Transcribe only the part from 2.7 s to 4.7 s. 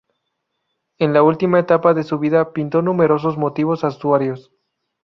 numerosos motivos asturianos.